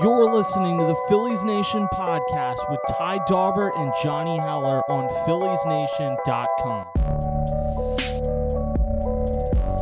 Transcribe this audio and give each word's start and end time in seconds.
You're 0.00 0.32
listening 0.32 0.78
to 0.78 0.86
the 0.86 0.96
Phillies 1.06 1.44
Nation 1.44 1.86
podcast 1.92 2.56
with 2.70 2.80
Ty 2.96 3.18
Daubert 3.28 3.78
and 3.78 3.92
Johnny 4.02 4.38
Heller 4.38 4.80
on 4.90 5.06
PhilliesNation.com. 5.26 6.86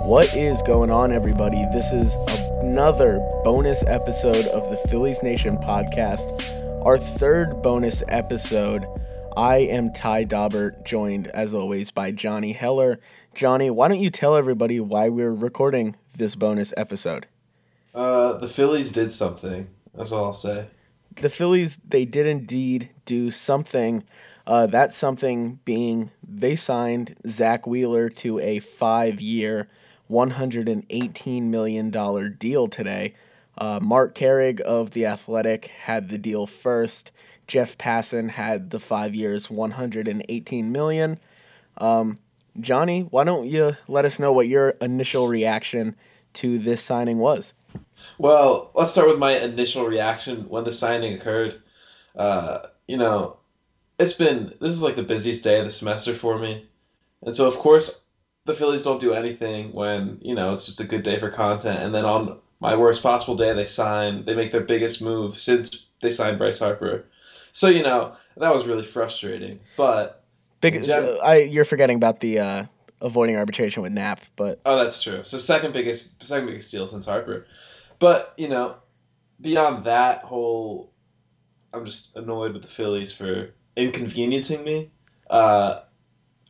What 0.08 0.34
is 0.34 0.62
going 0.62 0.90
on, 0.90 1.12
everybody? 1.12 1.64
This 1.72 1.92
is 1.92 2.12
another 2.58 3.20
bonus 3.44 3.84
episode 3.86 4.46
of 4.48 4.68
the 4.68 4.78
Phillies 4.88 5.22
Nation 5.22 5.58
podcast, 5.58 6.84
our 6.84 6.98
third 6.98 7.62
bonus 7.62 8.02
episode. 8.08 8.86
I 9.36 9.58
am 9.58 9.92
Ty 9.92 10.24
Daubert, 10.24 10.84
joined 10.84 11.28
as 11.28 11.54
always 11.54 11.92
by 11.92 12.10
Johnny 12.10 12.50
Heller. 12.50 12.98
Johnny, 13.32 13.70
why 13.70 13.86
don't 13.86 14.00
you 14.00 14.10
tell 14.10 14.34
everybody 14.34 14.80
why 14.80 15.08
we're 15.08 15.32
recording 15.32 15.94
this 16.18 16.34
bonus 16.34 16.74
episode? 16.76 17.28
Uh, 17.94 18.38
the 18.38 18.48
Phillies 18.48 18.90
did 18.92 19.14
something. 19.14 19.68
That's 19.94 20.12
all 20.12 20.26
I'll 20.26 20.32
say. 20.34 20.68
The 21.16 21.30
Phillies, 21.30 21.78
they 21.86 22.04
did 22.04 22.26
indeed 22.26 22.90
do 23.04 23.30
something. 23.30 24.04
Uh, 24.46 24.66
that 24.66 24.92
something 24.92 25.60
being 25.64 26.10
they 26.26 26.56
signed 26.56 27.16
Zack 27.26 27.66
Wheeler 27.66 28.08
to 28.08 28.38
a 28.40 28.60
five 28.60 29.20
year, 29.20 29.68
$118 30.10 31.42
million 31.42 32.36
deal 32.38 32.68
today. 32.68 33.14
Uh, 33.58 33.78
Marc 33.80 34.14
Carig 34.14 34.60
of 34.60 34.92
The 34.92 35.06
Athletic 35.06 35.66
had 35.66 36.08
the 36.08 36.18
deal 36.18 36.46
first. 36.46 37.12
Jeff 37.46 37.76
Passan 37.76 38.30
had 38.30 38.70
the 38.70 38.80
five 38.80 39.14
years, 39.14 39.50
118 39.50 40.72
million. 40.72 41.18
Um, 41.78 42.18
Johnny, 42.58 43.02
why 43.02 43.24
don't 43.24 43.46
you 43.46 43.76
let 43.88 44.04
us 44.04 44.18
know 44.18 44.32
what 44.32 44.48
your 44.48 44.70
initial 44.80 45.28
reaction 45.28 45.96
to 46.34 46.58
this 46.58 46.82
signing 46.82 47.18
was? 47.18 47.52
Well, 48.18 48.70
let's 48.74 48.92
start 48.92 49.08
with 49.08 49.18
my 49.18 49.38
initial 49.38 49.86
reaction 49.86 50.48
when 50.48 50.64
the 50.64 50.72
signing 50.72 51.14
occurred. 51.14 51.60
Uh, 52.16 52.66
you 52.86 52.96
know, 52.96 53.38
it's 53.98 54.14
been 54.14 54.52
this 54.60 54.72
is 54.72 54.82
like 54.82 54.96
the 54.96 55.02
busiest 55.02 55.44
day 55.44 55.60
of 55.60 55.66
the 55.66 55.72
semester 55.72 56.14
for 56.14 56.38
me, 56.38 56.66
and 57.22 57.36
so 57.36 57.46
of 57.46 57.56
course 57.56 58.02
the 58.46 58.54
Phillies 58.54 58.84
don't 58.84 59.00
do 59.00 59.12
anything 59.12 59.72
when 59.72 60.18
you 60.22 60.34
know 60.34 60.54
it's 60.54 60.66
just 60.66 60.80
a 60.80 60.86
good 60.86 61.02
day 61.02 61.18
for 61.18 61.30
content, 61.30 61.78
and 61.80 61.94
then 61.94 62.04
on 62.04 62.38
my 62.60 62.76
worst 62.76 63.02
possible 63.02 63.36
day 63.36 63.52
they 63.52 63.66
sign 63.66 64.24
they 64.24 64.34
make 64.34 64.52
their 64.52 64.62
biggest 64.62 65.02
move 65.02 65.38
since 65.38 65.88
they 66.00 66.12
signed 66.12 66.38
Bryce 66.38 66.58
Harper. 66.58 67.04
So 67.52 67.68
you 67.68 67.82
know 67.82 68.16
that 68.36 68.54
was 68.54 68.66
really 68.66 68.84
frustrating, 68.84 69.60
but 69.76 70.24
big. 70.60 70.82
Gen- 70.84 71.18
I 71.22 71.38
you're 71.38 71.64
forgetting 71.64 71.96
about 71.96 72.20
the 72.20 72.38
uh, 72.38 72.64
avoiding 73.00 73.36
arbitration 73.36 73.82
with 73.82 73.92
Nap, 73.92 74.20
but 74.36 74.60
oh 74.64 74.82
that's 74.82 75.02
true. 75.02 75.22
So 75.24 75.38
second 75.38 75.72
biggest 75.72 76.24
second 76.24 76.46
biggest 76.46 76.70
deal 76.70 76.88
since 76.88 77.06
Harper. 77.06 77.46
But 77.98 78.34
you 78.36 78.48
know, 78.48 78.76
beyond 79.40 79.86
that 79.86 80.22
whole, 80.22 80.92
I'm 81.72 81.84
just 81.84 82.16
annoyed 82.16 82.52
with 82.52 82.62
the 82.62 82.68
Phillies 82.68 83.12
for 83.12 83.50
inconveniencing 83.76 84.64
me. 84.64 84.90
Uh, 85.28 85.82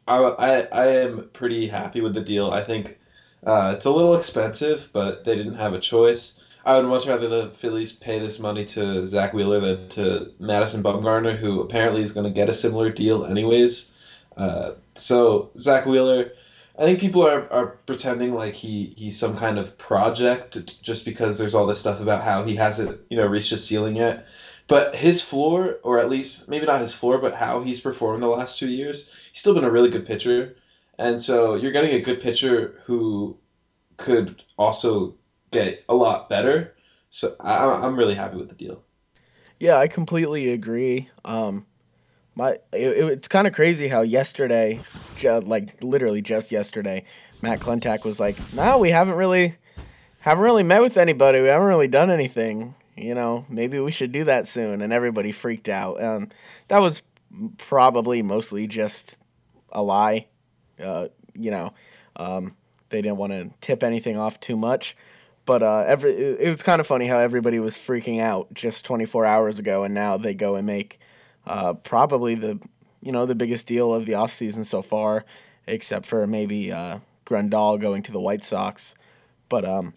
I, 0.09 0.17
I, 0.19 0.61
I 0.73 0.87
am 0.87 1.31
pretty 1.33 1.69
happy 1.69 2.01
with 2.01 2.15
the 2.15 2.23
deal. 2.23 2.51
I 2.51 2.65
think 2.65 2.99
uh, 3.47 3.75
it's 3.77 3.87
a 3.87 3.91
little 3.91 4.17
expensive, 4.17 4.91
but 4.93 5.25
they 5.25 5.37
didn't 5.37 5.55
have 5.55 5.75
a 5.75 5.81
choice. 5.81 6.43
I 6.65 6.77
would 6.77 6.87
much 6.87 7.07
rather 7.07 7.29
the 7.29 7.53
Phillies 7.59 7.93
pay 7.93 8.19
this 8.19 8.39
money 8.39 8.67
to 8.67 9.07
Zack 9.07 9.33
Wheeler 9.33 9.61
than 9.61 9.89
to 9.91 10.33
Madison 10.39 10.83
Bumgarner, 10.83 11.39
who 11.39 11.61
apparently 11.61 12.03
is 12.03 12.13
going 12.13 12.25
to 12.25 12.33
get 12.33 12.51
a 12.51 12.55
similar 12.55 12.91
deal 12.91 13.25
anyways. 13.25 13.95
Uh, 14.41 14.75
so 14.97 15.51
Zack 15.59 15.85
Wheeler, 15.85 16.33
I 16.79 16.85
think 16.85 16.99
people 16.99 17.27
are, 17.27 17.47
are 17.53 17.79
pretending 17.85 18.33
like 18.33 18.55
he 18.55 18.95
he's 18.97 19.19
some 19.19 19.37
kind 19.37 19.59
of 19.59 19.77
project 19.77 20.83
just 20.83 21.05
because 21.05 21.37
there's 21.37 21.55
all 21.55 21.67
this 21.67 21.79
stuff 21.79 22.01
about 22.01 22.25
how 22.25 22.45
he 22.45 22.57
hasn't 22.57 22.99
you 23.11 23.19
know 23.19 23.27
reached 23.27 23.51
his 23.51 23.67
ceiling 23.67 23.97
yet. 23.97 24.27
But 24.67 24.97
his 24.97 25.21
floor, 25.21 25.79
or 25.83 25.99
at 25.99 26.09
least 26.09 26.49
maybe 26.49 26.65
not 26.65 26.81
his 26.81 26.95
floor, 26.95 27.19
but 27.19 27.35
how 27.35 27.61
he's 27.61 27.83
performed 27.83 28.23
the 28.23 28.29
last 28.29 28.59
two 28.59 28.71
years, 28.71 29.13
he's 29.33 29.41
still 29.41 29.55
been 29.55 29.65
a 29.65 29.71
really 29.71 29.91
good 29.91 30.07
pitcher. 30.07 30.57
And 30.99 31.21
so 31.21 31.57
you're 31.57 31.73
getting 31.73 31.93
a 31.93 32.01
good 32.01 32.23
pitcher 32.23 32.81
who 32.87 33.37
could 33.99 34.43
also 34.57 35.17
get 35.51 35.85
a 35.89 35.95
lot 35.95 36.31
better. 36.31 36.75
So 37.11 37.35
I, 37.41 37.67
I'm 37.67 37.97
really 37.97 38.15
happy 38.15 38.39
with 38.39 38.49
the 38.49 38.55
deal. 38.55 38.83
Yeah, 39.59 39.77
I 39.77 39.89
completely 39.89 40.51
agree. 40.51 41.11
Um, 41.25 41.67
my 42.41 42.53
it, 42.73 43.11
it's 43.13 43.29
kind 43.29 43.47
of 43.47 43.53
crazy 43.53 43.89
how 43.89 44.01
yesterday, 44.01 44.81
like 45.23 45.83
literally 45.83 46.23
just 46.23 46.51
yesterday, 46.51 47.05
Matt 47.43 47.61
Klentak 47.61 48.05
was 48.05 48.19
like, 48.19 48.37
"No, 48.55 48.79
we 48.79 48.91
haven't 48.91 49.17
really 49.17 49.57
haven't 50.21 50.43
really 50.43 50.63
met 50.63 50.81
with 50.81 50.97
anybody. 50.97 51.41
We 51.43 51.49
haven't 51.49 51.69
really 51.69 51.89
done 51.89 52.11
anything. 52.11 52.75
You 52.97 53.15
know, 53.15 53.45
maybe 53.49 53.79
we 53.79 53.93
should 53.93 54.11
do 54.11 54.25
that 54.25 54.47
soon." 54.47 54.81
And 54.81 54.91
everybody 54.93 55.33
freaked 55.33 55.69
out. 55.69 56.03
Um, 56.03 56.31
that 56.69 56.81
was 56.81 57.03
probably 57.59 58.23
mostly 58.23 58.67
just 58.67 59.19
a 59.71 59.83
lie. 59.83 60.27
Uh, 60.83 61.09
you 61.35 61.51
know, 61.51 61.75
um, 62.17 62.57
they 62.89 63.03
didn't 63.03 63.19
want 63.19 63.33
to 63.33 63.51
tip 63.61 63.83
anything 63.83 64.17
off 64.17 64.41
too 64.41 64.57
much. 64.57 64.97
But 65.45 65.63
uh, 65.63 65.85
every 65.87 66.13
it 66.13 66.49
was 66.49 66.63
kind 66.63 66.81
of 66.81 66.87
funny 66.87 67.07
how 67.07 67.19
everybody 67.19 67.59
was 67.59 67.77
freaking 67.77 68.19
out 68.19 68.55
just 68.55 68.87
24 68.87 69.27
hours 69.27 69.59
ago, 69.59 69.85
and 69.85 69.93
now 69.93 70.17
they 70.17 70.33
go 70.33 70.55
and 70.57 70.67
make 70.67 71.01
uh, 71.47 71.75
probably 71.75 72.35
the 72.35 72.61
you 73.03 73.13
know 73.13 73.27
the 73.27 73.35
biggest 73.35 73.67
deal 73.67 73.93
of 73.93 74.07
the 74.07 74.13
offseason 74.13 74.65
so 74.65 74.83
far, 74.83 75.25
except 75.67 76.07
for 76.07 76.27
maybe 76.27 76.71
uh, 76.71 76.99
going 77.25 78.03
to 78.03 78.13
the 78.13 78.21
White 78.21 78.45
Sox. 78.45 78.95
But 79.49 79.65
um, 79.65 79.95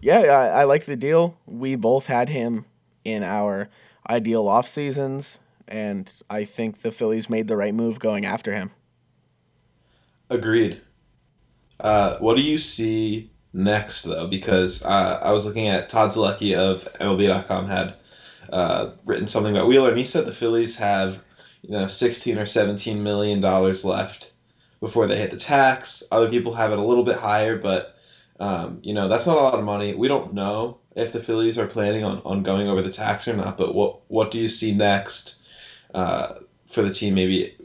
yeah, 0.00 0.20
I, 0.20 0.60
I 0.60 0.64
like 0.64 0.84
the 0.84 0.96
deal. 0.96 1.36
We 1.46 1.76
both 1.76 2.06
had 2.06 2.28
him 2.28 2.64
in 3.04 3.22
our 3.22 3.68
ideal 4.08 4.48
off 4.48 4.68
seasons, 4.68 5.40
and 5.66 6.12
I 6.30 6.44
think 6.44 6.82
the 6.82 6.92
Phillies 6.92 7.28
made 7.28 7.48
the 7.48 7.56
right 7.56 7.74
move 7.74 7.98
going 7.98 8.24
after 8.24 8.54
him. 8.54 8.70
Agreed. 10.30 10.80
Uh, 11.80 12.18
what 12.18 12.36
do 12.36 12.42
you 12.42 12.58
see 12.58 13.30
next, 13.52 14.02
though? 14.02 14.26
Because 14.26 14.84
uh, 14.84 15.20
I 15.22 15.32
was 15.32 15.46
looking 15.46 15.68
at 15.68 15.88
Todd 15.88 16.10
Zolecki 16.10 16.54
of 16.54 16.88
MLB.com 17.00 17.68
had 17.68 17.94
uh, 18.52 18.92
written 19.04 19.28
something 19.28 19.56
about 19.56 19.68
Wheeler, 19.68 19.90
and 19.90 19.98
he 19.98 20.04
said 20.04 20.24
the 20.24 20.32
Phillies 20.32 20.76
have 20.78 21.20
you 21.62 21.70
know 21.70 21.88
16 21.88 22.38
or 22.38 22.46
17 22.46 23.02
million 23.02 23.40
dollars 23.40 23.84
left 23.84 24.32
before 24.80 25.06
they 25.06 25.18
hit 25.18 25.30
the 25.30 25.36
tax. 25.36 26.02
Other 26.10 26.30
people 26.30 26.54
have 26.54 26.72
it 26.72 26.78
a 26.78 26.84
little 26.84 27.04
bit 27.04 27.16
higher, 27.16 27.58
but 27.58 27.96
um, 28.40 28.80
you 28.82 28.94
know 28.94 29.08
that's 29.08 29.26
not 29.26 29.38
a 29.38 29.40
lot 29.40 29.54
of 29.54 29.64
money. 29.64 29.94
We 29.94 30.08
don't 30.08 30.34
know 30.34 30.78
if 30.94 31.12
the 31.12 31.22
Phillies 31.22 31.58
are 31.58 31.66
planning 31.66 32.04
on, 32.04 32.22
on 32.24 32.42
going 32.42 32.68
over 32.68 32.82
the 32.82 32.92
tax 32.92 33.28
or 33.28 33.36
not. 33.36 33.56
But 33.56 33.74
what 33.74 34.00
what 34.08 34.30
do 34.30 34.38
you 34.38 34.48
see 34.48 34.74
next 34.74 35.46
uh, 35.94 36.34
for 36.66 36.82
the 36.82 36.92
team? 36.92 37.14
Maybe 37.14 37.56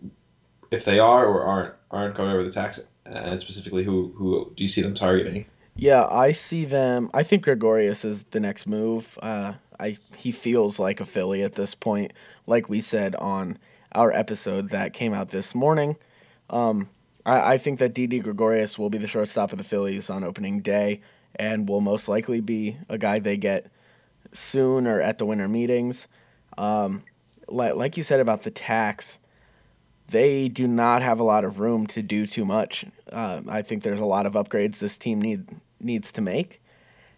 if 0.72 0.86
they 0.86 1.00
are 1.00 1.26
or 1.26 1.44
aren't 1.44 1.74
aren't 1.92 2.16
going 2.16 2.32
over 2.32 2.44
the 2.44 2.52
tax, 2.52 2.88
and 3.06 3.42
specifically 3.42 3.84
who 3.84 4.14
who 4.18 4.52
do 4.56 4.64
you 4.64 4.70
see 4.70 4.82
them 4.82 4.96
targeting? 4.96 5.46
Yeah, 5.76 6.06
I 6.06 6.34
see 6.34 6.66
them. 6.66 7.10
I 7.14 7.24
think 7.24 7.44
Gregorius 7.44 8.06
is 8.06 8.24
the 8.26 8.40
next 8.40 8.68
move. 8.68 9.18
Uh, 9.22 9.54
I 9.84 9.98
he 10.16 10.32
feels 10.32 10.80
like 10.80 11.02
a 11.02 11.06
Philly 11.06 11.44
at 11.44 11.56
this 11.56 11.76
point, 11.76 12.14
like 12.48 12.70
we 12.70 12.80
said 12.80 13.16
on 13.16 13.58
our 13.92 14.12
episode 14.12 14.70
that 14.70 14.94
came 14.94 15.14
out 15.14 15.30
this 15.30 15.54
morning. 15.54 15.98
Um, 16.50 16.90
I, 17.26 17.54
I 17.54 17.58
think 17.58 17.80
that 17.80 17.94
Didi 17.94 18.20
Gregorius 18.20 18.80
will 18.80 18.90
be 18.90 18.98
the 18.98 19.08
shortstop 19.08 19.52
of 19.52 19.58
the 19.58 19.64
Phillies 19.64 20.10
on 20.10 20.24
opening 20.24 20.62
day, 20.62 21.02
and 21.36 21.68
will 21.68 21.82
most 21.82 22.08
likely 22.08 22.40
be 22.40 22.78
a 22.88 22.98
guy 22.98 23.20
they 23.20 23.38
get 23.38 23.70
soon 24.32 24.88
or 24.88 25.02
at 25.02 25.18
the 25.18 25.26
winter 25.26 25.50
meetings. 25.50 26.08
Um, 26.58 27.04
like, 27.50 27.76
like 27.76 27.98
you 27.98 28.04
said 28.04 28.22
about 28.22 28.44
the 28.44 28.52
tax, 28.52 29.20
they 30.08 30.48
do 30.48 30.66
not 30.66 31.02
have 31.02 31.20
a 31.20 31.24
lot 31.24 31.44
of 31.44 31.60
room 31.60 31.88
to 31.88 32.02
do 32.02 32.26
too 32.26 32.46
much. 32.46 32.86
Uh, 33.12 33.42
I 33.50 33.62
think 33.62 33.84
there's 33.84 34.00
a 34.00 34.06
lot 34.06 34.26
of 34.26 34.34
upgrades 34.34 34.80
this 34.80 34.98
team 34.98 35.22
need 35.22 35.50
needs 35.82 36.14
to 36.14 36.22
make 36.22 36.63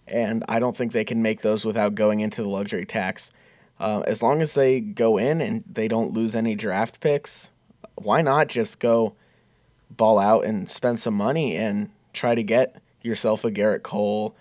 and 0.07 0.43
I 0.47 0.59
don't 0.59 0.75
think 0.75 0.91
they 0.91 1.03
can 1.03 1.21
make 1.21 1.41
those 1.41 1.65
without 1.65 1.95
going 1.95 2.19
into 2.19 2.41
the 2.41 2.49
luxury 2.49 2.85
tax. 2.85 3.31
Uh, 3.79 4.01
as 4.01 4.21
long 4.21 4.41
as 4.41 4.53
they 4.53 4.79
go 4.79 5.17
in 5.17 5.41
and 5.41 5.63
they 5.69 5.87
don't 5.87 6.13
lose 6.13 6.35
any 6.35 6.55
draft 6.55 7.01
picks, 7.01 7.51
why 7.95 8.21
not 8.21 8.47
just 8.47 8.79
go 8.79 9.15
ball 9.89 10.19
out 10.19 10.45
and 10.45 10.69
spend 10.69 10.99
some 10.99 11.13
money 11.13 11.55
and 11.55 11.89
try 12.13 12.35
to 12.35 12.43
get 12.43 12.81
yourself 13.01 13.43
a 13.43 13.51
Gerrit 13.51 13.83
Cole, 13.83 14.35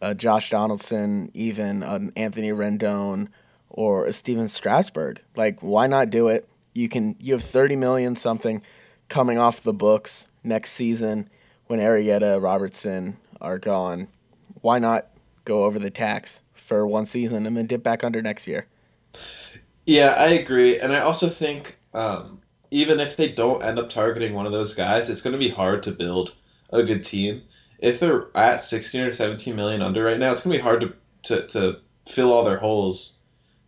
a 0.00 0.14
Josh 0.14 0.50
Donaldson, 0.50 1.30
even 1.34 1.82
an 1.82 2.12
Anthony 2.16 2.50
Rendon 2.50 3.28
or 3.68 4.06
a 4.06 4.12
Stephen 4.12 4.48
Strasburg? 4.48 5.20
Like, 5.36 5.60
why 5.60 5.86
not 5.86 6.10
do 6.10 6.28
it? 6.28 6.48
You 6.72 6.88
can 6.88 7.16
you 7.18 7.34
have 7.34 7.42
thirty 7.42 7.76
million 7.76 8.16
something 8.16 8.62
coming 9.08 9.38
off 9.38 9.62
the 9.62 9.72
books 9.72 10.26
next 10.44 10.72
season 10.72 11.28
when 11.66 11.80
Arrieta, 11.80 12.40
Robertson 12.40 13.16
are 13.40 13.58
gone 13.58 14.08
why 14.60 14.78
not 14.78 15.08
go 15.44 15.64
over 15.64 15.78
the 15.78 15.90
tax 15.90 16.40
for 16.54 16.86
one 16.86 17.06
season 17.06 17.46
and 17.46 17.56
then 17.56 17.66
dip 17.66 17.82
back 17.82 18.04
under 18.04 18.22
next 18.22 18.46
year? 18.46 18.66
Yeah, 19.86 20.10
I 20.10 20.28
agree, 20.28 20.78
and 20.78 20.92
I 20.94 21.00
also 21.00 21.28
think 21.28 21.76
um, 21.94 22.40
even 22.70 23.00
if 23.00 23.16
they 23.16 23.28
don't 23.28 23.62
end 23.62 23.78
up 23.78 23.90
targeting 23.90 24.34
one 24.34 24.46
of 24.46 24.52
those 24.52 24.74
guys, 24.74 25.10
it's 25.10 25.22
going 25.22 25.32
to 25.32 25.38
be 25.38 25.48
hard 25.48 25.82
to 25.84 25.92
build 25.92 26.32
a 26.70 26.82
good 26.82 27.04
team. 27.04 27.42
If 27.78 27.98
they're 27.98 28.26
at 28.34 28.64
16 28.64 29.02
or 29.02 29.14
17 29.14 29.56
million 29.56 29.82
under 29.82 30.04
right 30.04 30.18
now, 30.18 30.32
it's 30.32 30.42
going 30.42 30.52
to 30.54 30.58
be 30.58 30.62
hard 30.62 30.80
to, 30.80 30.94
to, 31.24 31.46
to 31.48 31.80
fill 32.06 32.32
all 32.32 32.44
their 32.44 32.58
holes 32.58 33.18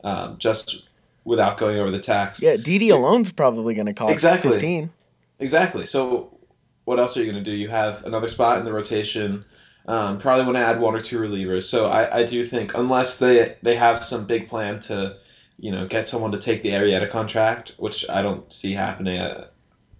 um, 0.05 0.37
just 0.39 0.89
without 1.25 1.59
going 1.59 1.79
over 1.79 1.91
the 1.91 2.01
tax. 2.01 2.43
Yeah, 2.43 2.57
Didi 2.57 2.91
alone's 2.91 3.33
probably 3.33 3.75
going 3.75 3.87
to 3.87 3.95
cost 3.95 4.13
Exactly. 4.13 4.53
15. 4.53 4.91
Exactly. 5.39 5.87
So, 5.87 6.37
what 6.85 6.99
else 6.99 7.17
are 7.17 7.21
you 7.21 7.31
going 7.31 7.43
to 7.43 7.51
do? 7.51 7.57
You 7.57 7.69
have 7.69 8.05
another 8.05 8.29
spot 8.29 8.59
in 8.59 8.65
the 8.65 8.73
rotation. 8.73 9.45
Um, 9.87 10.21
probably 10.21 10.45
want 10.45 10.59
to 10.59 10.65
add 10.65 10.81
one 10.81 10.95
or 10.95 11.01
two 11.01 11.19
relievers. 11.19 11.65
So 11.65 11.87
I, 11.87 12.21
I 12.21 12.25
do 12.25 12.47
think 12.47 12.75
unless 12.75 13.19
they 13.19 13.57
they 13.63 13.75
have 13.75 14.05
some 14.05 14.27
big 14.27 14.49
plan 14.49 14.81
to, 14.83 15.17
you 15.59 15.73
know, 15.73 15.87
get 15.87 16.09
someone 16.09 16.33
to 16.33 16.39
take 16.39 16.63
the 16.63 16.71
Arrieta 16.71 17.11
contract, 17.11 17.75
which 17.79 18.09
I 18.09 18.23
don't 18.23 18.51
see 18.53 18.73
happening. 18.73 19.21
I, 19.21 19.47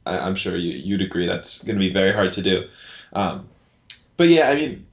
I, 0.07 0.19
I'm 0.19 0.37
sure 0.37 0.57
you 0.57 0.73
you'd 0.73 1.03
agree 1.03 1.27
that's 1.27 1.65
going 1.65 1.77
to 1.77 1.81
be 1.81 1.93
very 1.93 2.13
hard 2.13 2.33
to 2.35 2.43
do. 2.43 2.69
Um, 3.13 3.49
but 4.17 4.29
yeah, 4.29 4.49
I 4.49 4.55
mean, 4.55 4.87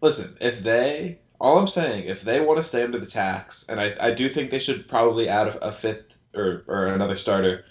listen, 0.00 0.36
if 0.40 0.62
they 0.62 1.18
all 1.40 1.58
I'm 1.58 1.68
saying, 1.68 2.06
if 2.06 2.22
they 2.22 2.40
want 2.40 2.58
to 2.58 2.64
stay 2.64 2.82
under 2.82 2.98
the 2.98 3.06
tax, 3.06 3.68
and 3.68 3.80
I, 3.80 3.94
I 3.98 4.14
do 4.14 4.28
think 4.28 4.50
they 4.50 4.58
should 4.58 4.88
probably 4.88 5.28
add 5.28 5.48
a, 5.48 5.68
a 5.68 5.72
fifth 5.72 6.18
or, 6.34 6.64
or 6.66 6.86
another 6.88 7.16
starter. 7.16 7.64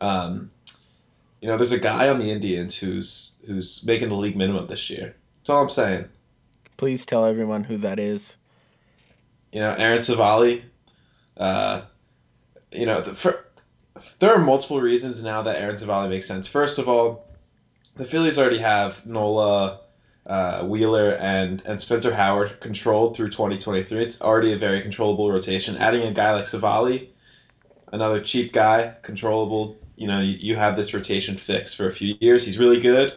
Um, 0.00 0.50
you 1.40 1.48
know, 1.48 1.56
there's 1.56 1.72
a 1.72 1.78
guy 1.78 2.08
on 2.08 2.18
the 2.18 2.30
Indians 2.30 2.76
who's 2.76 3.36
who's 3.46 3.84
making 3.84 4.08
the 4.08 4.16
league 4.16 4.36
minimum 4.36 4.66
this 4.66 4.90
year. 4.90 5.16
That's 5.42 5.50
all 5.50 5.64
I'm 5.64 5.70
saying. 5.70 6.04
Please 6.76 7.04
tell 7.04 7.24
everyone 7.24 7.64
who 7.64 7.76
that 7.78 7.98
is. 7.98 8.36
You 9.50 9.58
know, 9.58 9.74
Aaron 9.76 9.98
Civale. 9.98 10.62
Uh, 11.36 11.82
you 12.70 12.86
know, 12.86 13.00
the, 13.00 13.12
for, 13.12 13.44
there 14.20 14.32
are 14.32 14.38
multiple 14.38 14.80
reasons 14.80 15.24
now 15.24 15.42
that 15.42 15.60
Aaron 15.60 15.76
Civale 15.76 16.08
makes 16.08 16.28
sense. 16.28 16.46
First 16.46 16.78
of 16.78 16.88
all, 16.88 17.26
the 17.96 18.04
Phillies 18.04 18.38
already 18.38 18.58
have 18.58 19.04
Nola, 19.04 19.80
uh, 20.26 20.64
Wheeler, 20.64 21.14
and 21.16 21.60
and 21.66 21.82
Spencer 21.82 22.14
Howard 22.14 22.60
controlled 22.60 23.16
through 23.16 23.30
2023. 23.30 24.00
It's 24.00 24.22
already 24.22 24.52
a 24.52 24.58
very 24.58 24.80
controllable 24.80 25.32
rotation. 25.32 25.76
Adding 25.78 26.02
a 26.02 26.12
guy 26.12 26.32
like 26.34 26.46
Civale, 26.46 27.08
another 27.92 28.22
cheap 28.22 28.52
guy, 28.52 28.94
controllable. 29.02 29.76
You 29.96 30.06
know, 30.06 30.20
you, 30.20 30.36
you 30.38 30.56
have 30.56 30.76
this 30.76 30.94
rotation 30.94 31.36
fixed 31.36 31.76
for 31.76 31.88
a 31.88 31.92
few 31.92 32.14
years. 32.20 32.46
He's 32.46 32.58
really 32.58 32.80
good. 32.80 33.14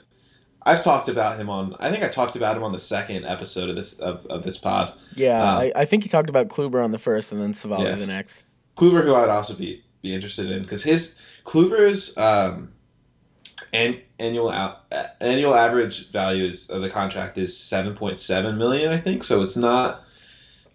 I've 0.65 0.83
talked 0.83 1.09
about 1.09 1.39
him 1.39 1.49
on. 1.49 1.75
I 1.79 1.91
think 1.91 2.03
I 2.03 2.07
talked 2.09 2.35
about 2.35 2.57
him 2.57 2.63
on 2.63 2.71
the 2.71 2.79
second 2.79 3.25
episode 3.25 3.69
of 3.69 3.75
this 3.75 3.99
of, 3.99 4.25
of 4.27 4.43
this 4.43 4.57
pod. 4.57 4.93
Yeah, 5.15 5.41
Um, 5.41 5.57
I, 5.59 5.71
I 5.75 5.85
think 5.85 6.03
you 6.03 6.09
talked 6.09 6.29
about 6.29 6.47
Kluber 6.47 6.83
on 6.83 6.91
the 6.91 6.97
first 6.97 7.31
and 7.31 7.39
then 7.39 7.53
Civale 7.53 7.83
Yes. 7.83 7.99
the 7.99 8.07
next. 8.07 8.43
Kluber, 8.77 9.03
who 9.03 9.13
I'd 9.15 9.29
also 9.29 9.53
be 9.55 9.83
be 10.01 10.13
interested 10.13 10.49
in, 10.51 10.63
because 10.63 10.83
his 10.83 11.19
Kluber's 11.45 12.17
um, 12.17 12.71
an, 13.73 14.01
annual 14.19 14.49
out, 14.49 14.81
annual 15.21 15.53
average 15.55 16.11
value 16.11 16.45
is, 16.45 16.69
of 16.69 16.81
the 16.81 16.89
contract 16.89 17.37
is 17.37 17.55
seven 17.57 17.95
point 17.95 18.17
seven 18.19 18.57
million, 18.57 18.91
I 18.91 18.99
think. 18.99 19.23
So 19.23 19.43
it's 19.43 19.57
not 19.57 20.03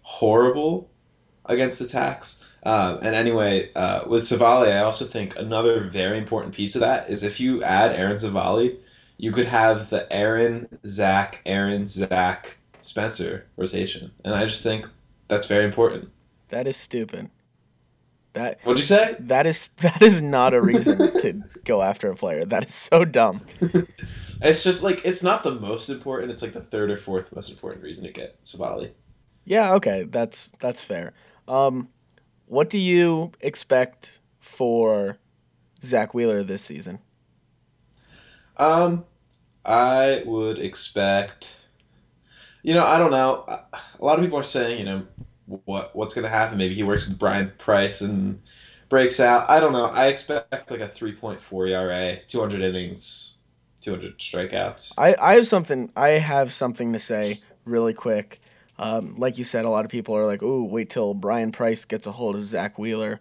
horrible 0.01 0.89
against 1.45 1.79
the 1.79 1.87
tax. 1.87 2.43
Um, 2.63 2.99
and 3.01 3.15
anyway, 3.15 3.71
uh, 3.73 4.07
with 4.07 4.23
Civale, 4.23 4.71
I 4.71 4.79
also 4.79 5.05
think 5.05 5.35
another 5.35 5.89
very 5.89 6.17
important 6.17 6.53
piece 6.53 6.75
of 6.75 6.81
that 6.81 7.09
is 7.09 7.23
if 7.23 7.39
you 7.39 7.63
add 7.63 7.95
Aaron 7.95 8.17
Civale, 8.17 8.77
you 9.21 9.31
could 9.31 9.45
have 9.45 9.91
the 9.91 10.11
Aaron, 10.11 10.67
Zack, 10.87 11.41
Aaron, 11.45 11.87
Zack, 11.87 12.57
Spencer 12.81 13.45
rotation, 13.55 14.11
and 14.25 14.33
I 14.33 14.47
just 14.47 14.63
think 14.63 14.87
that's 15.27 15.45
very 15.45 15.63
important. 15.63 16.09
That 16.49 16.67
is 16.67 16.75
stupid. 16.75 17.29
That 18.33 18.59
What'd 18.63 18.79
you 18.79 18.85
say? 18.85 19.15
that 19.19 19.45
is 19.45 19.67
that 19.77 20.01
is 20.01 20.23
not 20.23 20.55
a 20.55 20.61
reason 20.61 20.97
to 21.21 21.43
go 21.65 21.83
after 21.83 22.09
a 22.09 22.15
player. 22.15 22.45
That 22.45 22.65
is 22.65 22.73
so 22.73 23.05
dumb. 23.05 23.41
It's 24.43 24.63
just 24.63 24.81
like 24.81 25.05
it's 25.05 25.21
not 25.21 25.43
the 25.43 25.53
most 25.53 25.89
important. 25.89 26.31
It's 26.31 26.41
like 26.41 26.53
the 26.53 26.61
third 26.61 26.89
or 26.89 26.97
fourth 26.97 27.31
most 27.35 27.51
important 27.51 27.83
reason 27.83 28.05
to 28.05 28.11
get 28.11 28.43
Civale. 28.43 28.89
Yeah, 29.45 29.75
okay, 29.75 30.07
that's 30.09 30.51
that's 30.59 30.81
fair. 30.81 31.13
Um, 31.47 31.89
what 32.47 32.67
do 32.67 32.79
you 32.79 33.33
expect 33.39 34.19
for 34.39 35.19
Zack 35.83 36.15
Wheeler 36.15 36.43
this 36.43 36.63
season? 36.63 36.97
Um, 38.57 39.05
I 39.65 40.23
would 40.25 40.59
expect. 40.59 41.57
You 42.63 42.73
know, 42.73 42.85
I 42.85 42.97
don't 42.99 43.11
know. 43.11 43.45
A 43.47 44.03
lot 44.03 44.19
of 44.19 44.23
people 44.23 44.37
are 44.37 44.43
saying, 44.43 44.79
you 44.79 44.85
know, 44.85 45.05
what 45.65 45.95
what's 45.95 46.15
going 46.15 46.23
to 46.23 46.29
happen? 46.29 46.57
Maybe 46.57 46.75
he 46.75 46.83
works 46.83 47.07
with 47.07 47.19
Bryan 47.19 47.51
Price 47.57 48.01
and 48.01 48.41
breaks 48.89 49.19
out. 49.19 49.49
I 49.49 49.59
don't 49.59 49.73
know. 49.73 49.85
I 49.85 50.07
expect 50.07 50.69
like 50.71 50.81
a 50.81 50.89
3.4 50.89 51.69
ERA, 51.69 52.19
200 52.27 52.61
innings, 52.61 53.37
200 53.81 54.19
strikeouts. 54.19 54.93
I, 54.97 55.15
I 55.19 55.35
have 55.35 55.47
something 55.47 55.91
I 55.95 56.09
have 56.09 56.53
something 56.53 56.93
to 56.93 56.99
say 56.99 57.39
really 57.65 57.93
quick. 57.93 58.39
Um, 58.77 59.15
like 59.17 59.37
you 59.37 59.43
said, 59.43 59.65
a 59.65 59.69
lot 59.69 59.85
of 59.85 59.91
people 59.91 60.15
are 60.15 60.25
like, 60.25 60.41
"Ooh, 60.41 60.63
wait 60.63 60.89
till 60.89 61.13
Bryan 61.13 61.51
Price 61.51 61.85
gets 61.85 62.07
a 62.07 62.11
hold 62.11 62.35
of 62.35 62.45
Zack 62.45 62.79
Wheeler." 62.79 63.19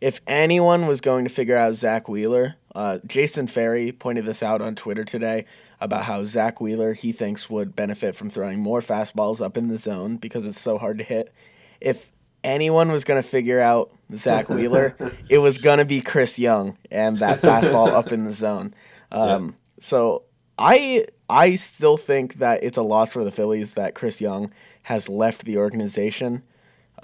If 0.00 0.20
anyone 0.26 0.86
was 0.86 1.00
going 1.00 1.24
to 1.24 1.30
figure 1.30 1.56
out 1.56 1.74
Zack 1.74 2.08
Wheeler, 2.08 2.56
uh, 2.74 2.98
Jason 3.06 3.46
Ferry 3.46 3.92
pointed 3.92 4.26
this 4.26 4.42
out 4.42 4.60
on 4.60 4.74
Twitter 4.74 5.04
today 5.04 5.46
about 5.80 6.04
how 6.04 6.24
Zack 6.24 6.60
Wheeler 6.60 6.92
he 6.94 7.12
thinks 7.12 7.48
would 7.48 7.74
benefit 7.76 8.14
from 8.16 8.30
throwing 8.30 8.60
more 8.60 8.80
fastballs 8.80 9.40
up 9.40 9.56
in 9.56 9.68
the 9.68 9.78
zone 9.78 10.16
because 10.16 10.44
it's 10.46 10.60
so 10.60 10.78
hard 10.78 10.98
to 10.98 11.04
hit. 11.04 11.32
If 11.80 12.10
anyone 12.44 12.90
was 12.92 13.04
going 13.04 13.22
to 13.22 13.28
figure 13.28 13.60
out 13.60 13.90
Zack 14.12 14.48
Wheeler, 14.48 14.96
it 15.28 15.38
was 15.38 15.58
going 15.58 15.78
to 15.78 15.84
be 15.84 16.00
Chris 16.00 16.38
Young 16.38 16.76
and 16.90 17.18
that 17.18 17.40
fastball 17.40 17.88
up 17.88 18.12
in 18.12 18.24
the 18.24 18.32
zone. 18.32 18.74
Um, 19.12 19.54
So 19.78 20.24
I 20.58 21.06
I 21.30 21.54
still 21.54 21.96
think 21.96 22.34
that 22.34 22.64
it's 22.64 22.76
a 22.76 22.82
loss 22.82 23.12
for 23.12 23.22
the 23.22 23.30
Phillies 23.30 23.72
that 23.72 23.94
Chris 23.94 24.20
Young 24.20 24.52
has 24.82 25.08
left 25.08 25.44
the 25.44 25.58
organization. 25.58 26.42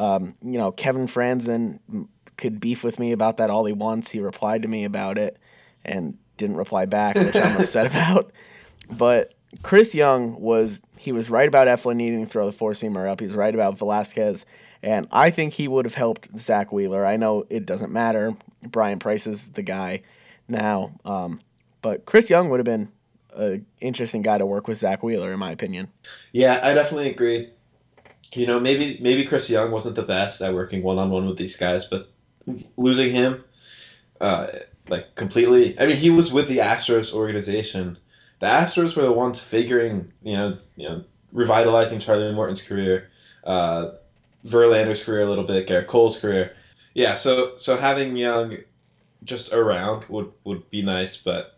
Um, 0.00 0.34
you 0.42 0.58
know, 0.58 0.72
Kevin 0.72 1.06
Frandsen 1.06 1.78
could 2.37 2.61
beef 2.61 2.82
with 2.82 2.99
me 2.99 3.12
about 3.12 3.37
that 3.37 3.50
all 3.50 3.64
he 3.64 3.73
wants. 3.73 4.11
He 4.11 4.20
replied 4.20 4.62
to 4.62 4.69
me 4.69 4.84
about 4.84 5.19
it 5.19 5.38
and 5.84 6.19
didn't 6.37 6.56
reply 6.56 6.87
back, 6.87 7.17
which 7.17 7.37
I'm 7.37 7.56
upset 7.61 7.87
about. 7.87 8.32
But 8.90 9.34
Chris 9.62 9.94
Young 9.94 10.40
was 10.40 10.82
he 10.96 11.12
was 11.12 11.31
right 11.31 11.49
about 11.49 11.67
Eflin 11.67 11.96
needing 11.96 12.20
to 12.20 12.26
throw 12.26 12.46
the 12.46 12.52
four 12.52 12.73
seamer 12.73 13.11
up. 13.11 13.20
He 13.20 13.26
was 13.26 13.37
right 13.37 13.55
about 13.55 13.79
Velasquez, 13.79 14.46
and 14.82 15.06
I 15.11 15.31
think 15.31 15.55
he 15.55 15.69
would 15.69 15.84
have 15.84 15.94
helped 15.94 16.38
Zack 16.38 16.73
Wheeler. 16.73 17.05
I 17.05 17.17
know 17.17 17.44
it 17.50 17.67
doesn't 17.67 17.93
matter. 17.93 18.37
Bryan 18.62 18.99
Price 18.99 19.26
is 19.26 19.50
the 19.50 19.62
guy 19.62 20.02
now, 20.49 20.93
um, 21.05 21.40
but 21.82 22.06
Chris 22.06 22.31
Young 22.31 22.49
would 22.49 22.61
have 22.61 22.64
been 22.64 22.90
an 23.34 23.67
interesting 23.81 24.23
guy 24.23 24.38
to 24.38 24.46
work 24.46 24.69
with 24.69 24.79
Zack 24.79 25.02
Wheeler, 25.02 25.32
in 25.32 25.38
my 25.38 25.50
opinion. 25.50 25.88
Yeah, 26.32 26.61
I 26.62 26.75
definitely 26.75 27.11
agree. 27.11 27.50
You 28.32 28.46
know, 28.46 28.58
maybe 28.58 28.99
maybe 29.02 29.26
Chris 29.26 29.50
Young 29.50 29.70
wasn't 29.70 29.96
the 29.96 30.02
best 30.02 30.40
at 30.40 30.55
working 30.55 30.82
one 30.82 30.99
on 30.99 31.11
one 31.11 31.26
with 31.26 31.37
these 31.37 31.56
guys, 31.56 31.87
but 31.87 32.11
losing 32.77 33.13
him, 33.13 33.44
uh, 34.20 34.46
like 34.89 35.15
completely. 35.15 35.79
I 35.79 35.87
mean, 35.87 35.96
he 35.96 36.11
was 36.11 36.32
with 36.32 36.49
the 36.49 36.58
Astros 36.58 37.13
organization. 37.15 37.99
The 38.41 38.46
Astros 38.46 38.96
were 38.96 39.03
the 39.05 39.13
ones 39.13 39.41
figuring, 39.41 40.13
you 40.22 40.37
know, 40.37 40.58
you 40.77 40.89
know, 40.89 41.05
revitalizing 41.32 42.01
Charlie 42.01 42.32
Morton's 42.32 42.63
career, 42.63 43.08
uh, 43.44 43.91
Verlander's 44.44 45.05
career 45.05 45.20
a 45.22 45.27
little 45.27 45.44
bit, 45.44 45.69
Gerrit 45.69 45.87
Cole's 45.87 46.19
career. 46.20 46.55
Yeah, 46.94 47.17
so 47.17 47.56
so 47.56 47.77
having 47.77 48.17
Young 48.17 48.58
just 49.25 49.53
around 49.53 50.05
would 50.08 50.32
would 50.44 50.69
be 50.70 50.82
nice, 50.82 51.17
but 51.17 51.56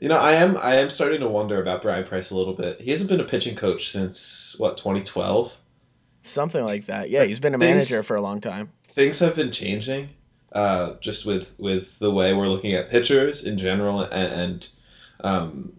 you 0.00 0.08
know, 0.08 0.16
I 0.16 0.32
am 0.32 0.56
I 0.56 0.76
am 0.76 0.88
starting 0.90 1.20
to 1.20 1.28
wonder 1.28 1.60
about 1.60 1.82
Bryan 1.82 2.06
Price 2.06 2.30
a 2.30 2.36
little 2.36 2.54
bit. 2.54 2.80
He 2.80 2.90
hasn't 2.90 3.10
been 3.10 3.20
a 3.20 3.24
pitching 3.24 3.56
coach 3.56 3.90
since 3.90 4.54
what 4.58 4.78
2012. 4.78 5.54
Something 6.22 6.64
like 6.64 6.86
that. 6.86 7.10
Yeah, 7.10 7.24
he's 7.24 7.40
been 7.40 7.54
a 7.54 7.58
Things- 7.58 7.70
manager 7.90 8.02
for 8.02 8.14
a 8.16 8.20
long 8.20 8.40
time. 8.40 8.70
Things 8.90 9.18
have 9.20 9.36
been 9.36 9.52
changing, 9.52 10.10
uh, 10.52 10.94
just 11.00 11.24
with 11.26 11.54
with 11.58 11.98
the 11.98 12.10
way 12.10 12.34
we're 12.34 12.48
looking 12.48 12.74
at 12.74 12.90
pitchers 12.90 13.46
in 13.46 13.58
general, 13.58 14.02
and, 14.02 14.12
and 14.12 14.68
um, 15.22 15.72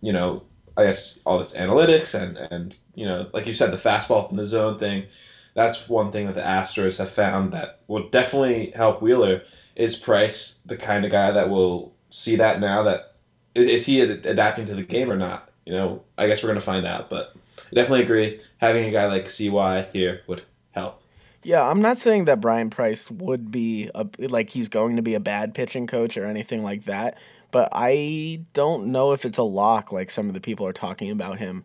you 0.00 0.12
know, 0.12 0.42
I 0.76 0.84
guess 0.84 1.18
all 1.24 1.38
this 1.38 1.56
analytics 1.56 2.14
and 2.14 2.36
and 2.50 2.78
you 2.94 3.06
know, 3.06 3.28
like 3.32 3.46
you 3.46 3.54
said, 3.54 3.72
the 3.72 3.76
fastball 3.76 4.30
in 4.30 4.36
the 4.36 4.46
zone 4.46 4.78
thing. 4.78 5.06
That's 5.54 5.88
one 5.88 6.12
thing 6.12 6.26
that 6.26 6.36
the 6.36 6.40
Astros 6.40 6.98
have 6.98 7.10
found 7.10 7.52
that 7.52 7.80
will 7.88 8.08
definitely 8.10 8.70
help 8.70 9.02
Wheeler. 9.02 9.42
Is 9.74 9.96
Price 9.96 10.60
the 10.66 10.76
kind 10.76 11.04
of 11.04 11.10
guy 11.10 11.32
that 11.32 11.50
will 11.50 11.94
see 12.10 12.36
that 12.36 12.60
now? 12.60 12.82
That 12.84 13.14
is, 13.54 13.68
is 13.68 13.86
he 13.86 14.00
adapting 14.00 14.66
to 14.66 14.74
the 14.74 14.82
game 14.82 15.10
or 15.10 15.16
not? 15.16 15.50
You 15.64 15.72
know, 15.72 16.02
I 16.16 16.26
guess 16.26 16.42
we're 16.42 16.50
gonna 16.50 16.60
find 16.60 16.86
out. 16.86 17.10
But 17.10 17.34
I 17.58 17.74
definitely 17.74 18.04
agree. 18.04 18.40
Having 18.58 18.84
a 18.84 18.92
guy 18.92 19.06
like 19.06 19.30
Cy 19.30 19.86
here 19.92 20.20
would 20.26 20.42
help. 20.72 21.02
Yeah, 21.48 21.66
I'm 21.66 21.80
not 21.80 21.96
saying 21.96 22.26
that 22.26 22.42
Bryan 22.42 22.68
Price 22.68 23.10
would 23.10 23.50
be 23.50 23.90
a, 23.94 24.06
like 24.18 24.50
he's 24.50 24.68
going 24.68 24.96
to 24.96 25.02
be 25.02 25.14
a 25.14 25.20
bad 25.20 25.54
pitching 25.54 25.86
coach 25.86 26.18
or 26.18 26.26
anything 26.26 26.62
like 26.62 26.84
that, 26.84 27.16
but 27.50 27.70
I 27.72 28.42
don't 28.52 28.88
know 28.88 29.12
if 29.12 29.24
it's 29.24 29.38
a 29.38 29.42
lock 29.42 29.90
like 29.90 30.10
some 30.10 30.28
of 30.28 30.34
the 30.34 30.42
people 30.42 30.66
are 30.66 30.74
talking 30.74 31.10
about 31.10 31.38
him 31.38 31.64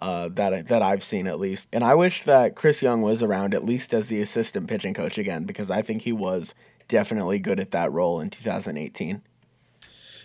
uh, 0.00 0.28
that 0.34 0.68
that 0.68 0.82
I've 0.82 1.02
seen 1.02 1.26
at 1.26 1.40
least. 1.40 1.66
And 1.72 1.82
I 1.82 1.96
wish 1.96 2.22
that 2.22 2.54
Chris 2.54 2.80
Young 2.80 3.02
was 3.02 3.24
around 3.24 3.54
at 3.54 3.64
least 3.64 3.92
as 3.92 4.06
the 4.06 4.22
assistant 4.22 4.68
pitching 4.68 4.94
coach 4.94 5.18
again 5.18 5.46
because 5.46 5.68
I 5.68 5.82
think 5.82 6.02
he 6.02 6.12
was 6.12 6.54
definitely 6.86 7.40
good 7.40 7.58
at 7.58 7.72
that 7.72 7.90
role 7.90 8.20
in 8.20 8.30
2018. 8.30 9.20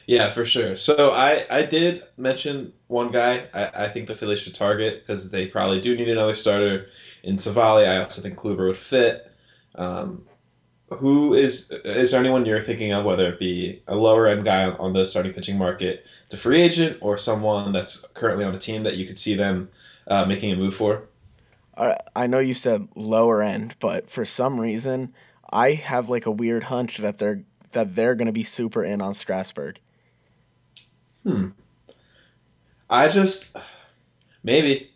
Yeah, 0.06 0.30
for 0.30 0.46
sure. 0.46 0.76
So 0.76 1.10
I, 1.14 1.48
I 1.50 1.64
did 1.64 2.04
mention 2.18 2.74
one 2.86 3.12
guy 3.12 3.48
I, 3.56 3.86
I 3.86 3.90
think 3.90 4.08
the 4.08 4.14
Phillies 4.14 4.42
should 4.42 4.54
target 4.54 5.02
because 5.02 5.32
they 5.32 5.48
probably 5.48 5.82
do 5.82 5.96
need 5.96 6.10
another 6.10 6.36
starter 6.36 6.90
in 7.24 7.38
Civale. 7.38 7.88
I 7.88 7.98
also 7.98 8.22
think 8.22 8.38
Kluber 8.38 8.68
would 8.68 8.78
fit. 8.78 9.32
Um, 9.76 10.26
who 10.90 11.36
is 11.36 11.72
is 11.86 12.12
there 12.12 12.20
anyone 12.20 12.46
you're 12.46 12.64
thinking 12.64 12.94
of, 12.94 13.06
whether 13.06 13.30
it 13.30 13.40
be 13.40 13.84
a 13.88 13.96
lower 13.96 14.28
end 14.28 14.44
guy 14.44 14.66
on, 14.66 14.94
the 14.94 15.06
starting 15.06 15.34
pitching 15.34 15.58
market 15.58 16.06
to 16.30 16.38
free 16.38 16.62
agent, 16.62 16.98
or 17.02 17.18
someone 17.18 17.72
that's 17.72 18.06
currently 18.16 18.44
on 18.44 18.56
a 18.56 18.60
team 18.60 18.84
that 18.84 18.98
you 18.98 19.06
could 19.06 19.20
see 19.20 19.36
them 19.36 19.70
uh, 20.08 20.26
making 20.26 20.52
a 20.52 20.56
move 20.56 20.76
for? 20.76 21.04
I 22.16 22.28
know 22.28 22.40
you 22.40 22.54
said 22.54 22.90
lower 22.96 23.42
end, 23.42 23.76
but 23.80 24.10
for 24.10 24.26
some 24.26 24.60
reason, 24.60 25.14
I 25.50 25.74
have 25.74 26.10
like 26.10 26.26
a 26.26 26.32
weird 26.32 26.66
hunch 26.66 26.98
that 26.98 27.20
they're 27.20 27.44
that 27.72 27.96
they're 27.96 28.16
going 28.16 28.26
to 28.26 28.34
be 28.34 28.44
super 28.44 28.84
in 28.84 29.00
on 29.02 29.14
Strasburg. 29.14 29.80
Hmm. 31.24 31.50
I 32.90 33.10
just 33.10 33.56
maybe, 34.44 34.92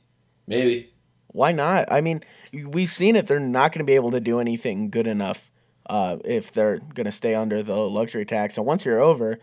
maybe. 0.48 0.93
Why 1.34 1.52
not? 1.52 1.92
I 1.92 2.00
mean, 2.00 2.24
we've 2.54 2.90
seen 2.90 3.16
it. 3.16 3.28
They're 3.28 3.40
not 3.40 3.72
going 3.72 3.80
to 3.80 3.86
be 3.86 3.96
able 3.96 4.12
to 4.12 4.22
do 4.22 4.40
anything 4.40 4.90
good 4.90 5.08
enough 5.08 5.52
uh, 5.88 6.18
if 6.24 6.52
they're 6.52 6.80
going 6.80 7.06
to 7.06 7.12
stay 7.12 7.36
under 7.36 7.62
the 7.62 7.76
luxury 7.76 8.26
tax. 8.26 8.58
And 8.58 8.66
once 8.66 8.86
you're 8.86 9.02
over, 9.02 9.40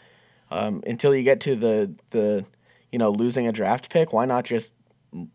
um, 0.50 0.82
until 0.86 1.14
you 1.14 1.22
get 1.22 1.40
to 1.40 1.56
the 1.56 1.94
the 2.10 2.44
you 2.90 2.98
know 2.98 3.10
losing 3.10 3.46
a 3.46 3.52
draft 3.52 3.90
pick, 3.90 4.12
why 4.12 4.24
not 4.24 4.44
just 4.44 4.70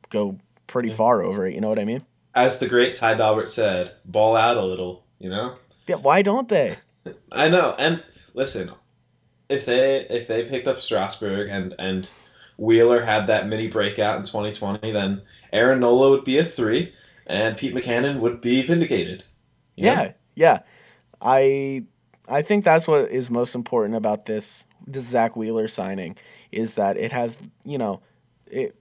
go 0.10 0.40
pretty 0.68 0.90
far 0.90 1.22
over 1.22 1.46
it? 1.46 1.54
You 1.54 1.62
know 1.62 1.70
what 1.70 1.80
I 1.80 1.86
mean? 1.86 2.06
As 2.34 2.60
the 2.60 2.68
great 2.68 2.96
Ty 2.96 3.16
Daubert 3.16 3.50
said, 3.50 3.94
ball 4.06 4.36
out 4.36 4.58
a 4.58 4.64
little. 4.64 5.04
You 5.20 5.30
know. 5.30 5.58
Yeah. 5.88 5.96
Why 5.96 6.22
don't 6.22 6.50
they? 6.50 6.78
I 7.32 7.50
know. 7.50 7.76
And 7.78 8.04
listen, 8.34 8.72
if 9.50 9.66
they 9.66 10.08
if 10.10 10.28
they 10.28 10.46
picked 10.46 10.68
up 10.68 10.80
Strasburg 10.80 11.50
and 11.50 11.76
and 11.80 12.10
Wheeler 12.58 13.04
had 13.04 13.28
that 13.28 13.48
mini 13.48 13.68
breakout 13.68 14.20
in 14.20 14.26
2020, 14.26 14.92
then 14.94 15.22
Aaron 15.56 15.80
Nola 15.80 16.10
would 16.12 16.26
be 16.26 16.38
a 16.38 16.46
three, 16.46 16.94
and 17.26 17.58
Pete 17.58 17.74
Mackanin 17.74 18.20
would 18.20 18.42
be 18.42 18.62
vindicated. 18.62 19.24
Yeah, 19.76 19.96
know? 19.96 20.14
yeah. 20.36 20.60
I 21.22 21.86
I 22.28 22.42
think 22.42 22.64
that's 22.66 22.88
what 22.88 23.10
is 23.10 23.30
most 23.30 23.56
important 23.56 23.96
about 23.96 24.26
this 24.26 24.66
this 24.86 25.06
Zack 25.06 25.36
Wheeler 25.36 25.68
signing 25.68 26.18
is 26.52 26.76
that 26.76 26.98
it 26.98 27.12
has 27.12 27.38
you 27.64 27.78
know 27.78 28.02
it 28.46 28.76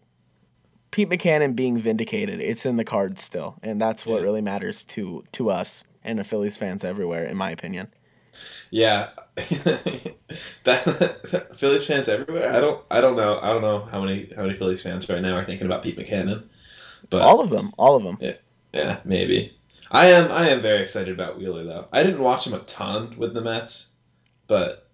Pete 0.91 1.09
Mackanin 1.09 1.57
being 1.57 1.79
vindicated. 1.79 2.41
It's 2.41 2.67
in 2.67 2.77
the 2.77 2.85
cards 2.85 3.23
still, 3.23 3.57
and 3.63 3.81
that's 3.81 4.05
what 4.05 4.19
yeah. 4.19 4.25
really 4.25 4.43
matters 4.43 4.85
to 4.85 5.25
to 5.33 5.51
us 5.51 5.85
and 6.05 6.19
the 6.19 6.25
Phillies 6.25 6.57
fans 6.57 6.85
everywhere, 6.85 7.25
in 7.25 7.37
my 7.37 7.51
opinion. 7.51 7.89
Yeah, 8.71 9.11
that 10.65 11.51
Phillies 11.57 11.87
fans 11.87 12.09
everywhere. 12.09 12.53
I 12.53 12.61
don't. 12.61 12.85
I 12.91 13.01
don't 13.01 13.17
know. 13.17 13.39
I 13.41 13.49
don't 13.49 13.63
know 13.63 13.81
how 13.91 14.03
many 14.03 14.33
how 14.37 14.43
many 14.43 14.57
Phillies 14.57 14.83
fans 14.83 15.09
right 15.09 15.23
now 15.23 15.37
are 15.37 15.45
thinking 15.45 15.67
about 15.67 15.83
Pete 15.83 15.99
Mackanin. 15.99 16.45
But 17.11 17.23
all 17.23 17.41
of 17.41 17.51
them. 17.51 17.73
All 17.79 17.97
of 17.97 18.03
them. 18.03 18.19
Yeah. 18.21 18.37
Yeah. 18.73 19.01
Maybe. 19.05 19.57
I 19.91 20.07
am. 20.07 20.31
I 20.33 20.49
am 20.49 20.63
very 20.63 20.83
excited 20.83 21.13
about 21.13 21.39
Wheeler 21.39 21.65
though. 21.65 21.87
I 21.93 22.03
didn't 22.03 22.23
watch 22.23 22.47
him 22.47 22.55
a 22.55 22.61
ton 22.61 23.17
with 23.17 23.35
the 23.35 23.41
Mets, 23.41 23.95
but 24.47 24.89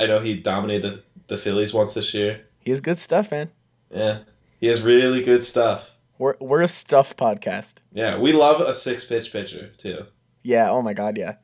I 0.00 0.06
know 0.06 0.20
he 0.20 0.38
dominated 0.38 0.82
the, 0.82 1.02
the 1.34 1.38
Phillies 1.38 1.74
once 1.74 1.94
this 1.94 2.14
year. 2.14 2.40
He 2.60 2.70
has 2.70 2.80
good 2.80 2.98
stuff, 2.98 3.30
man. 3.30 3.50
Yeah. 3.90 4.20
He 4.60 4.66
has 4.68 4.82
really 4.82 5.22
good 5.22 5.44
stuff. 5.44 5.88
We're 6.18 6.36
we're 6.40 6.62
a 6.62 6.68
stuff 6.68 7.16
podcast. 7.16 7.74
Yeah, 7.92 8.18
we 8.18 8.32
love 8.32 8.60
a 8.60 8.74
six 8.74 9.06
pitch 9.06 9.32
pitcher 9.32 9.70
too. 9.78 10.06
Yeah. 10.42 10.70
Oh 10.70 10.82
my 10.82 10.92
God. 10.92 11.16
Yeah. 11.16 11.34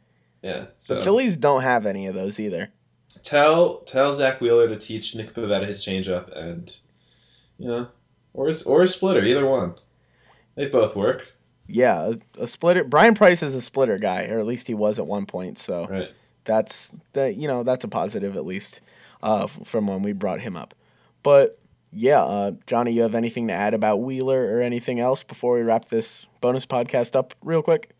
Yeah. 0.42 0.66
So 0.80 0.96
the 0.96 1.04
Phillies 1.04 1.36
don't 1.36 1.62
have 1.62 1.86
any 1.86 2.06
of 2.06 2.14
those 2.14 2.40
either. 2.40 2.70
Tell 3.22 3.78
tell 3.80 4.14
Zack 4.14 4.40
Wheeler 4.40 4.68
to 4.68 4.78
teach 4.78 5.14
Nick 5.14 5.34
Pivetta 5.34 5.66
his 5.66 5.84
changeup 5.84 6.36
and 6.36 6.74
you 7.58 7.68
know 7.68 7.88
or 8.34 8.48
a, 8.48 8.54
or 8.66 8.82
a 8.82 8.88
splitter, 8.88 9.24
either 9.24 9.46
one. 9.46 9.74
They 10.54 10.66
both 10.66 10.94
work. 10.96 11.26
Yeah, 11.66 12.12
a, 12.38 12.42
a, 12.42 12.46
splitter. 12.46 12.84
Bryan 12.84 13.14
Price 13.14 13.42
is 13.42 13.54
a 13.54 13.62
splitter 13.62 13.98
guy, 13.98 14.26
or 14.26 14.38
at 14.38 14.46
least 14.46 14.66
he 14.66 14.74
was 14.74 14.98
at 14.98 15.06
one 15.06 15.26
point. 15.26 15.58
So 15.58 15.86
right. 15.86 16.10
that's 16.44 16.94
that. 17.14 17.36
You 17.36 17.48
know, 17.48 17.62
that's 17.62 17.84
a 17.84 17.88
positive 17.88 18.36
at 18.36 18.44
least 18.44 18.80
uh, 19.22 19.46
from 19.46 19.86
when 19.86 20.02
we 20.02 20.12
brought 20.12 20.40
him 20.40 20.56
up. 20.56 20.74
But 21.22 21.58
yeah, 21.94 22.22
uh, 22.22 22.52
Johnny, 22.66 22.92
you 22.92 23.02
have 23.02 23.14
anything 23.14 23.48
to 23.48 23.54
add 23.54 23.72
about 23.72 24.02
Wheeler 24.02 24.56
or 24.56 24.60
anything 24.60 25.00
else 25.00 25.22
before 25.22 25.54
we 25.54 25.62
wrap 25.62 25.86
this 25.86 26.26
bonus 26.40 26.66
podcast 26.66 27.16
up 27.16 27.34
real 27.42 27.62
quick? 27.62 27.90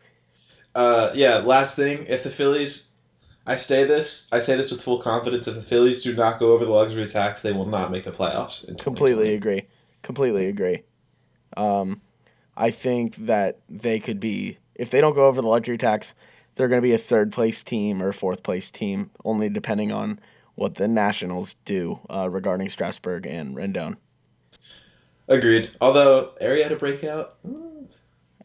Uh, 0.75 1.11
yeah, 1.15 1.37
last 1.37 1.75
thing. 1.75 2.05
If 2.07 2.23
the 2.23 2.29
Phillies, 2.29 2.91
I 3.47 3.55
say 3.55 3.85
this, 3.85 4.27
I 4.33 4.41
say 4.41 4.57
this 4.57 4.71
with 4.71 4.81
full 4.81 4.99
confidence. 4.99 5.47
If 5.47 5.55
the 5.55 5.61
Phillies 5.61 6.03
do 6.03 6.13
not 6.13 6.39
go 6.39 6.53
over 6.53 6.65
the 6.65 6.71
luxury 6.71 7.07
tax, 7.07 7.41
they 7.41 7.53
will 7.53 7.65
not 7.65 7.91
make 7.91 8.03
the 8.03 8.11
playoffs. 8.11 8.77
Completely 8.79 9.33
agree. 9.33 9.63
Completely 10.03 10.47
agree. 10.47 10.83
Um, 11.55 12.01
I 12.57 12.71
think 12.71 13.15
that 13.17 13.59
they 13.69 13.99
could 13.99 14.19
be 14.19 14.57
if 14.75 14.89
they 14.89 15.01
don't 15.01 15.15
go 15.15 15.27
over 15.27 15.41
the 15.41 15.47
luxury 15.47 15.77
tax, 15.77 16.13
they're 16.55 16.67
going 16.67 16.81
to 16.81 16.87
be 16.87 16.93
a 16.93 16.97
third 16.97 17.31
place 17.31 17.63
team 17.63 18.01
or 18.01 18.09
a 18.09 18.13
fourth 18.13 18.43
place 18.43 18.69
team, 18.69 19.11
only 19.23 19.49
depending 19.49 19.91
on 19.91 20.19
what 20.55 20.75
the 20.75 20.87
Nationals 20.87 21.55
do 21.65 21.99
uh, 22.09 22.29
regarding 22.29 22.69
Strasburg 22.69 23.25
and 23.25 23.55
Rendon. 23.55 23.97
Agreed. 25.27 25.71
Although 25.81 26.33
Arrieta 26.41 26.77
breakout. 26.77 27.35
All 27.43 27.79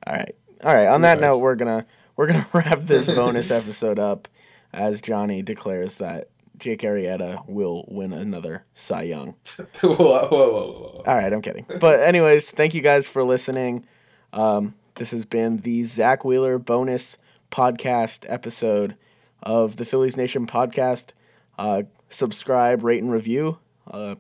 right, 0.07 0.35
all 0.65 0.75
right. 0.75 0.89
On 0.89 1.03
that 1.03 1.21
note, 1.21 1.39
we're 1.39 1.55
gonna 1.55 1.87
we're 2.17 2.27
gonna 2.27 2.49
wrap 2.55 2.83
this 2.83 3.07
bonus 3.15 3.51
episode 3.51 3.99
up 3.99 4.29
as 4.73 5.03
Johnny 5.03 5.43
declares 5.43 5.97
that 5.97 6.31
Jake 6.57 6.81
Arrieta 6.81 7.47
will 7.47 7.85
win 7.89 8.13
another 8.13 8.65
Cy 8.75 9.03
Young. 9.03 9.35
whoa, 9.81 9.95
whoa, 9.95 10.29
whoa, 10.29 10.53
whoa. 10.53 11.05
All 11.07 11.15
right, 11.15 11.33
I'm 11.33 11.43
kidding. 11.43 11.67
But 11.81 12.01
anyways, 12.01 12.51
thank 12.51 12.73
you 12.73 12.81
guys 12.81 13.07
for 13.07 13.23
listening. 13.25 13.85
Um, 14.33 14.75
this 14.97 15.11
has 15.11 15.25
been 15.25 15.59
the 15.59 15.85
Zack 15.85 16.25
Wheeler 16.25 16.59
bonus 16.59 17.17
podcast 17.51 18.25
episode 18.29 18.97
of 19.43 19.77
the 19.77 19.85
Phillies 19.85 20.17
Nation 20.17 20.47
podcast. 20.47 21.13
Uh, 21.59 21.83
subscribe, 22.09 22.85
rate, 22.85 23.03
and 23.03 23.11
review. 23.11 23.59
Uh, 23.91 24.17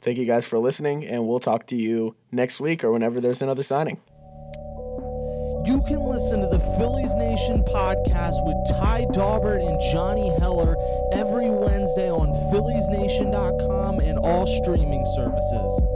thank 0.00 0.18
you 0.18 0.26
guys 0.26 0.44
for 0.44 0.58
listening, 0.58 1.04
and 1.04 1.26
we'll 1.26 1.40
talk 1.40 1.66
to 1.68 1.76
you 1.76 2.14
next 2.32 2.60
week 2.60 2.84
or 2.84 2.92
whenever 2.92 3.20
there's 3.20 3.42
another 3.42 3.62
signing. 3.62 4.00
You 5.66 5.82
can 5.88 6.00
listen 6.00 6.42
to 6.42 6.46
the 6.46 6.58
Phillies 6.78 7.14
Nation 7.16 7.62
podcast 7.62 8.44
with 8.44 8.78
Ty 8.78 9.06
Daubert 9.12 9.66
and 9.66 9.80
Johnny 9.92 10.28
Heller 10.38 10.76
every 11.12 11.48
Wednesday 11.48 12.10
on 12.10 12.34
PhilliesNation.com 12.52 14.00
and 14.00 14.18
all 14.18 14.46
streaming 14.46 15.06
services. 15.16 15.93